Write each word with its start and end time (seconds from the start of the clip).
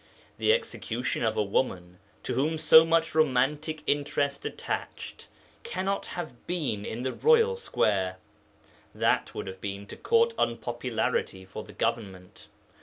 The 0.39 0.51
execution 0.51 1.21
of 1.21 1.37
a 1.37 1.43
woman 1.43 1.99
to 2.23 2.33
whom 2.33 2.57
so 2.57 2.83
much 2.83 3.13
romantic 3.13 3.83
interest 3.85 4.47
attached 4.47 5.27
cannot 5.61 6.07
have 6.17 6.47
been 6.47 6.85
in 6.85 7.03
the 7.03 7.13
royal 7.13 7.55
square; 7.55 8.17
that 8.95 9.35
would 9.35 9.45
have 9.45 9.61
been 9.61 9.85
to 9.85 9.95
court 9.95 10.33
unpopularity 10.39 11.45
for 11.45 11.63
the 11.63 11.73
Government. 11.73 12.47